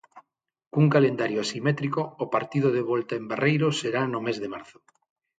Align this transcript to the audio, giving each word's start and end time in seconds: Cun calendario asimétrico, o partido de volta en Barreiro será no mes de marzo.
Cun 0.73 0.87
calendario 0.95 1.39
asimétrico, 1.45 2.01
o 2.23 2.25
partido 2.35 2.67
de 2.75 2.81
volta 2.91 3.13
en 3.19 3.23
Barreiro 3.31 3.67
será 3.79 4.01
no 4.07 4.19
mes 4.27 4.37
de 4.43 4.51
marzo. 4.55 4.77